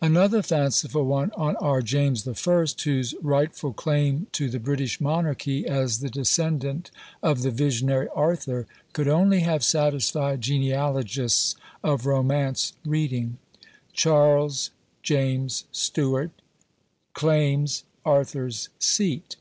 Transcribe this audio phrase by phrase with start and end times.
[0.00, 5.66] Another fanciful one on our James the First, whose rightful claim to the British monarchy,
[5.66, 13.38] as the descendant of the visionary Arthur, could only have satisfied genealogists of romance reading:
[13.92, 14.70] Charles
[15.02, 16.30] James Steuart.
[17.14, 19.34] CLAIMS ARTHUR'S SEAT.